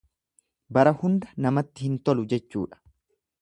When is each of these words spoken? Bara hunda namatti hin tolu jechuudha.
Bara 0.77 0.93
hunda 1.01 1.29
namatti 1.47 1.87
hin 1.91 1.99
tolu 2.09 2.27
jechuudha. 2.33 2.81